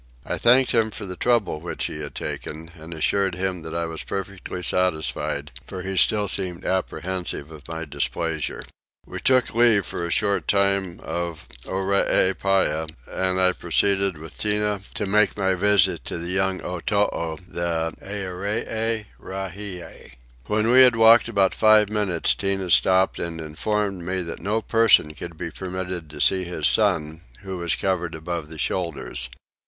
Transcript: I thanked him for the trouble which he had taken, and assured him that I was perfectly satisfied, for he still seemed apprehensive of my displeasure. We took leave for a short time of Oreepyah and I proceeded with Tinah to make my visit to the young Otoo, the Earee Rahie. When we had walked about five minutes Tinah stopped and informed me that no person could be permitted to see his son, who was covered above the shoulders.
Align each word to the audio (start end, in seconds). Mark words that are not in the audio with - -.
I 0.25 0.39
thanked 0.39 0.71
him 0.71 0.89
for 0.89 1.05
the 1.05 1.15
trouble 1.15 1.59
which 1.61 1.85
he 1.85 1.99
had 1.99 2.15
taken, 2.15 2.71
and 2.73 2.91
assured 2.91 3.35
him 3.35 3.61
that 3.61 3.75
I 3.75 3.85
was 3.85 4.03
perfectly 4.03 4.63
satisfied, 4.63 5.51
for 5.67 5.83
he 5.83 5.95
still 5.95 6.27
seemed 6.27 6.65
apprehensive 6.65 7.51
of 7.51 7.67
my 7.67 7.85
displeasure. 7.85 8.63
We 9.05 9.19
took 9.19 9.53
leave 9.53 9.85
for 9.85 10.03
a 10.03 10.09
short 10.09 10.47
time 10.47 10.99
of 11.03 11.47
Oreepyah 11.67 12.87
and 13.09 13.39
I 13.39 13.51
proceeded 13.51 14.17
with 14.17 14.39
Tinah 14.39 14.91
to 14.95 15.05
make 15.05 15.37
my 15.37 15.53
visit 15.53 16.03
to 16.05 16.17
the 16.17 16.31
young 16.31 16.61
Otoo, 16.63 17.37
the 17.47 17.93
Earee 18.01 19.05
Rahie. 19.21 20.13
When 20.47 20.71
we 20.71 20.81
had 20.81 20.95
walked 20.95 21.27
about 21.27 21.53
five 21.53 21.91
minutes 21.91 22.33
Tinah 22.33 22.71
stopped 22.71 23.19
and 23.19 23.39
informed 23.39 24.01
me 24.03 24.23
that 24.23 24.41
no 24.41 24.63
person 24.63 25.13
could 25.13 25.37
be 25.37 25.51
permitted 25.51 26.09
to 26.09 26.19
see 26.19 26.43
his 26.43 26.67
son, 26.67 27.21
who 27.41 27.57
was 27.57 27.75
covered 27.75 28.15
above 28.15 28.49
the 28.49 28.57
shoulders. 28.57 29.29